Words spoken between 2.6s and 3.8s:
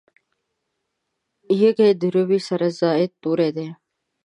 زاید توري دي.